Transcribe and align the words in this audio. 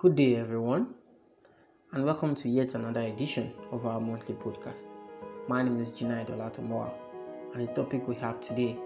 Good 0.00 0.14
day, 0.14 0.36
everyone, 0.36 0.94
and 1.90 2.04
welcome 2.04 2.36
to 2.36 2.48
yet 2.48 2.76
another 2.76 3.00
edition 3.00 3.52
of 3.72 3.84
our 3.84 4.00
monthly 4.00 4.36
podcast. 4.36 4.92
My 5.48 5.60
name 5.60 5.80
is 5.80 5.90
Junaid 5.90 6.30
Olatomoa, 6.30 6.92
and 7.52 7.66
the 7.66 7.72
topic 7.72 8.06
we 8.06 8.14
have 8.14 8.40
today 8.40 8.78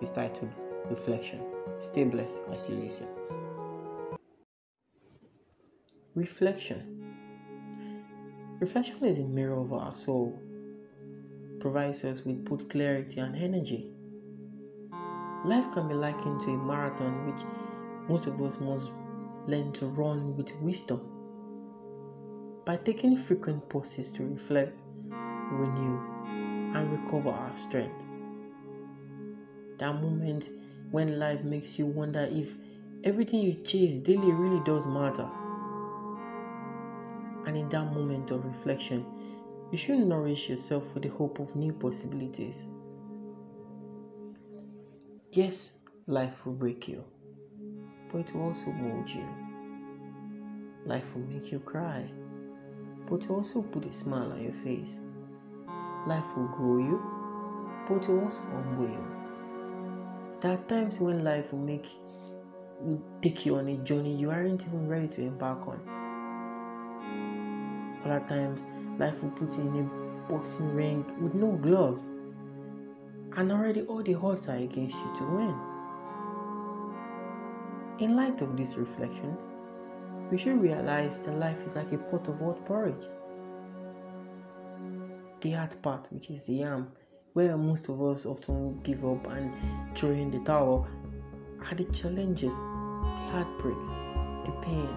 is 0.00 0.12
titled 0.12 0.52
Reflection. 0.88 1.40
Stay 1.80 2.04
blessed 2.04 2.42
as 2.52 2.68
you 2.68 2.76
listen. 2.76 3.08
Reflection. 6.14 7.16
Reflection 8.60 9.04
is 9.04 9.18
a 9.18 9.22
mirror 9.24 9.58
of 9.58 9.72
our 9.72 9.92
soul, 9.92 10.40
provides 11.58 12.04
us 12.04 12.24
with 12.24 12.44
both 12.44 12.68
clarity 12.68 13.18
and 13.18 13.34
energy. 13.34 13.90
Life 15.44 15.72
can 15.72 15.88
be 15.88 15.94
likened 15.94 16.40
to 16.42 16.50
a 16.50 16.56
marathon 16.56 17.26
which 17.26 17.44
most 18.08 18.28
of 18.28 18.40
us 18.40 18.60
must 18.60 18.92
learn 19.46 19.72
to 19.72 19.86
run 19.86 20.36
with 20.36 20.54
wisdom. 20.60 21.00
By 22.64 22.76
taking 22.76 23.16
frequent 23.16 23.68
pauses 23.68 24.12
to 24.12 24.24
reflect, 24.24 24.78
renew, 25.50 25.98
and 26.74 26.92
recover 26.92 27.30
our 27.30 27.56
strength. 27.56 28.04
That 29.78 29.94
moment 30.00 30.48
when 30.90 31.18
life 31.18 31.42
makes 31.42 31.78
you 31.78 31.86
wonder 31.86 32.28
if 32.30 32.48
everything 33.04 33.40
you 33.40 33.54
chase 33.64 33.98
daily 33.98 34.32
really 34.32 34.62
does 34.64 34.86
matter. 34.86 35.28
And 37.46 37.56
in 37.56 37.68
that 37.70 37.86
moment 37.86 38.30
of 38.30 38.44
reflection, 38.44 39.06
you 39.72 39.78
should 39.78 39.98
nourish 39.98 40.48
yourself 40.48 40.84
with 40.92 41.04
the 41.04 41.08
hope 41.08 41.38
of 41.38 41.56
new 41.56 41.72
possibilities. 41.72 42.64
Yes, 45.32 45.72
life 46.06 46.44
will 46.44 46.52
break 46.52 46.88
you 46.88 47.04
but 48.12 48.20
it 48.20 48.34
will 48.34 48.42
also 48.42 48.72
mold 48.72 49.08
you. 49.08 49.26
Life 50.84 51.14
will 51.14 51.22
make 51.22 51.52
you 51.52 51.60
cry, 51.60 52.10
but 53.08 53.22
it 53.22 53.28
will 53.28 53.36
also 53.36 53.62
put 53.62 53.84
a 53.84 53.92
smile 53.92 54.32
on 54.32 54.42
your 54.42 54.54
face. 54.64 54.98
Life 56.06 56.36
will 56.36 56.48
grow 56.48 56.78
you, 56.78 57.00
but 57.88 58.02
it 58.02 58.08
will 58.08 58.24
also 58.24 58.42
humble 58.42 58.88
you. 58.88 59.04
There 60.40 60.52
are 60.52 60.64
times 60.68 60.98
when 60.98 61.22
life 61.22 61.52
will 61.52 61.58
make 61.58 61.86
will 62.80 63.02
take 63.20 63.44
you 63.44 63.56
on 63.56 63.68
a 63.68 63.76
journey 63.78 64.14
you 64.14 64.30
aren't 64.30 64.62
even 64.62 64.88
ready 64.88 65.06
to 65.08 65.20
embark 65.20 65.68
on. 65.68 65.78
Other 68.04 68.24
times, 68.26 68.64
life 68.98 69.22
will 69.22 69.30
put 69.32 69.52
you 69.58 69.62
in 69.62 69.76
a 69.84 70.30
boxing 70.32 70.74
ring 70.74 71.04
with 71.20 71.34
no 71.34 71.52
gloves, 71.52 72.08
and 73.36 73.52
already 73.52 73.82
all 73.82 74.02
the 74.02 74.14
odds 74.14 74.48
are 74.48 74.56
against 74.56 74.96
you 74.96 75.14
to 75.18 75.24
win. 75.24 75.69
In 78.00 78.16
light 78.16 78.40
of 78.40 78.56
these 78.56 78.78
reflections, 78.78 79.46
we 80.30 80.38
should 80.38 80.58
realize 80.58 81.20
that 81.20 81.36
life 81.36 81.60
is 81.60 81.76
like 81.76 81.92
a 81.92 81.98
pot 81.98 82.26
of 82.28 82.38
hot 82.38 82.64
porridge. 82.64 83.06
The 85.42 85.50
hard 85.50 85.76
part, 85.82 86.08
which 86.10 86.30
is 86.30 86.46
the 86.46 86.54
yam, 86.54 86.92
where 87.34 87.58
most 87.58 87.90
of 87.90 88.00
us 88.00 88.24
often 88.24 88.80
give 88.84 89.04
up 89.04 89.26
and 89.26 89.52
throw 89.94 90.12
in 90.12 90.30
the 90.30 90.38
towel, 90.38 90.88
are 91.62 91.74
the 91.74 91.84
challenges, 91.92 92.54
the 92.56 93.22
heartbreaks, 93.32 93.88
the 94.46 94.52
pain, 94.62 94.88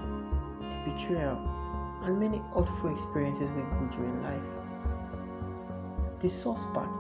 the 0.61 0.91
betrayal, 0.91 1.37
and 2.03 2.17
many 2.17 2.37
hurtful 2.55 2.93
experiences 2.95 3.51
we 3.51 3.63
go 3.63 3.89
through 3.91 4.07
in 4.07 4.21
life. 4.21 4.43
The 6.21 6.29
sauce 6.29 6.65
part 6.73 6.95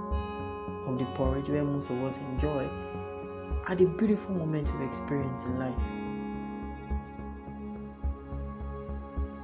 of 0.85 0.99
the 0.99 1.05
porridge, 1.15 1.47
where 1.47 1.63
most 1.63 1.89
of 1.89 2.03
us 2.03 2.17
enjoy, 2.17 2.69
are 3.67 3.75
the 3.75 3.85
beautiful 3.85 4.35
moments 4.35 4.71
we 4.77 4.85
experience 4.85 5.43
in 5.43 5.57
life. 5.57 5.83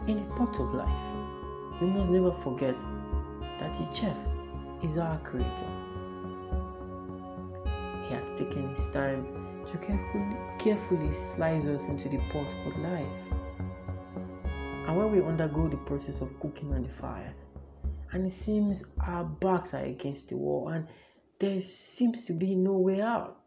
In 0.07 0.17
the 0.17 0.35
pot 0.35 0.59
of 0.59 0.73
life, 0.73 1.81
we 1.81 1.87
must 1.87 2.11
never 2.11 2.31
forget 2.41 2.75
that 3.59 3.73
the 3.73 3.93
chef 3.93 4.17
is 4.83 4.97
our 4.97 5.17
creator. 5.19 5.69
He 8.03 8.13
has 8.15 8.29
taken 8.37 8.75
his 8.75 8.89
time 8.89 9.63
to 9.67 9.77
carefully, 9.77 10.37
carefully 10.57 11.13
slice 11.13 11.67
us 11.67 11.87
into 11.87 12.09
the 12.09 12.17
pot 12.31 12.53
called 12.63 12.79
life. 12.79 13.21
And 14.87 14.97
when 14.97 15.11
we 15.11 15.21
undergo 15.21 15.67
the 15.67 15.77
process 15.77 16.21
of 16.21 16.37
cooking 16.39 16.73
on 16.73 16.83
the 16.83 16.89
fire, 16.89 17.33
and 18.11 18.25
it 18.25 18.31
seems 18.31 18.83
our 19.05 19.23
backs 19.23 19.73
are 19.73 19.83
against 19.83 20.29
the 20.29 20.35
wall 20.35 20.69
and 20.69 20.87
there 21.37 21.61
seems 21.61 22.25
to 22.25 22.33
be 22.33 22.55
no 22.55 22.73
way 22.73 23.01
out 23.01 23.39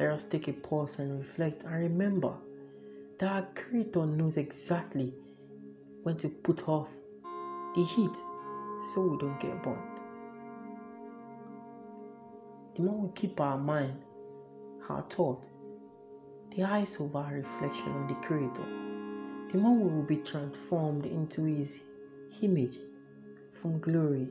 let 0.00 0.12
us 0.12 0.24
take 0.24 0.48
a 0.48 0.52
pause 0.54 0.98
and 0.98 1.18
reflect 1.18 1.62
and 1.64 1.74
remember 1.74 2.32
that 3.18 3.30
our 3.30 3.46
Creator 3.54 4.06
knows 4.06 4.38
exactly 4.38 5.12
when 6.04 6.16
to 6.16 6.30
put 6.30 6.66
off 6.66 6.88
the 7.74 7.84
heat 7.84 8.16
so 8.94 9.02
we 9.02 9.18
don't 9.18 9.38
get 9.38 9.62
burnt. 9.62 10.00
The 12.76 12.82
more 12.82 13.08
we 13.08 13.12
keep 13.14 13.38
our 13.42 13.58
mind, 13.58 14.00
our 14.88 15.02
thought, 15.02 15.46
the 16.56 16.62
eyes 16.62 16.98
of 16.98 17.14
our 17.14 17.34
reflection 17.34 17.92
on 17.92 18.06
the 18.08 18.14
Creator, 18.26 19.52
the 19.52 19.58
more 19.58 19.76
we 19.76 19.94
will 19.94 20.02
be 20.02 20.16
transformed 20.16 21.04
into 21.04 21.42
His 21.42 21.78
image 22.40 22.78
from 23.52 23.78
glory 23.80 24.28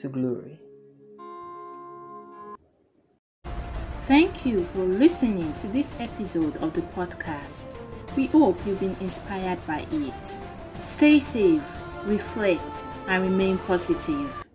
to 0.00 0.08
glory. 0.08 0.60
Thank 4.10 4.44
you 4.44 4.64
for 4.64 4.80
listening 4.80 5.52
to 5.52 5.68
this 5.68 5.94
episode 6.00 6.56
of 6.56 6.72
the 6.72 6.80
podcast. 6.98 7.78
We 8.16 8.26
hope 8.26 8.58
you've 8.66 8.80
been 8.80 8.96
inspired 8.98 9.64
by 9.68 9.86
it. 9.92 10.40
Stay 10.80 11.20
safe, 11.20 11.62
reflect, 12.06 12.84
and 13.06 13.22
remain 13.22 13.58
positive. 13.58 14.49